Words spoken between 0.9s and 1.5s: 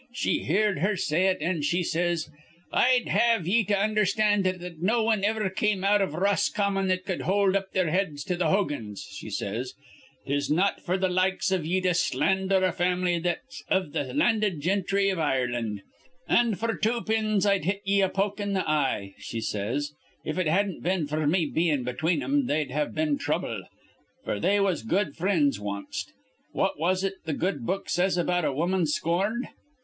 say it,